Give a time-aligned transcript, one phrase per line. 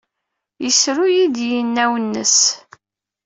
[0.63, 2.37] Yessru-iyi-d yinaw-nnes.